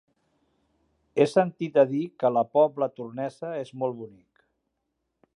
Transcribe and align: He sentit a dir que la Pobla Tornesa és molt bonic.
He 1.17 1.25
sentit 1.33 1.77
a 1.81 1.83
dir 1.91 2.01
que 2.23 2.31
la 2.37 2.43
Pobla 2.59 2.87
Tornesa 3.01 3.51
és 3.61 3.73
molt 3.83 3.97
bonic. 3.99 4.43